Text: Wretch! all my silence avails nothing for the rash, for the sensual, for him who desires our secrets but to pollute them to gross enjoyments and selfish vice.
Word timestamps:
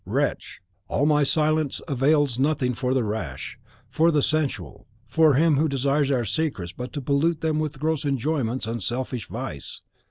Wretch! 0.03 0.61
all 0.87 1.05
my 1.05 1.21
silence 1.21 1.79
avails 1.87 2.39
nothing 2.39 2.73
for 2.73 2.95
the 2.95 3.03
rash, 3.03 3.59
for 3.91 4.09
the 4.09 4.23
sensual, 4.23 4.87
for 5.07 5.35
him 5.35 5.57
who 5.57 5.69
desires 5.69 6.09
our 6.09 6.25
secrets 6.25 6.71
but 6.73 6.91
to 6.93 7.01
pollute 7.03 7.41
them 7.41 7.59
to 7.61 7.77
gross 7.77 8.03
enjoyments 8.03 8.65
and 8.65 8.81
selfish 8.81 9.27
vice. 9.27 9.83